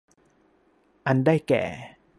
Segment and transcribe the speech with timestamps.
[1.07, 1.63] อันได้แก่